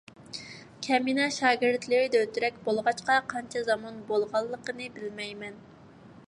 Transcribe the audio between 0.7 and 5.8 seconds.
كەمىنە شاگىرتلىرى دۆترەك بولغاچقا، قانچە زامان بولغانلىقىنى بىلمەيمەن.